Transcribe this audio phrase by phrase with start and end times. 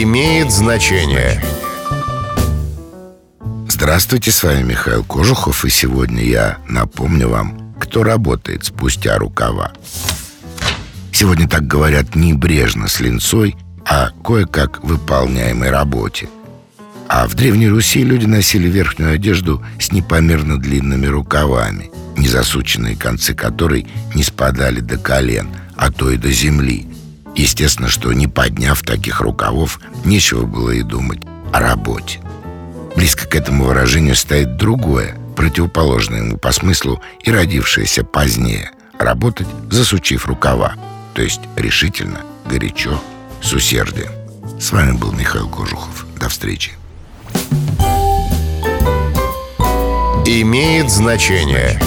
[0.00, 1.42] имеет значение.
[3.68, 9.72] Здравствуйте, с вами Михаил Кожухов, и сегодня я напомню вам, кто работает спустя рукава.
[11.12, 13.54] Сегодня так говорят небрежно с линцой,
[13.84, 16.28] а кое-как выполняемой работе.
[17.08, 23.86] А в Древней Руси люди носили верхнюю одежду с непомерно длинными рукавами, незасученные концы которой
[24.14, 26.86] не спадали до колен, а то и до земли.
[27.34, 32.20] Естественно, что не подняв таких рукавов, нечего было и думать о работе.
[32.94, 38.70] Близко к этому выражению стоит другое, противоположное ему по смыслу и родившееся позднее–
[39.02, 40.74] работать, засучив рукава,
[41.14, 43.00] то есть решительно, горячо,
[43.40, 44.10] с усердием.
[44.60, 46.06] С вами был Михаил Кожухов.
[46.18, 46.72] До встречи.
[50.24, 51.80] Имеет значение.